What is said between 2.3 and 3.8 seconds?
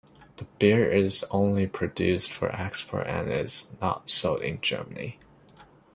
for export and is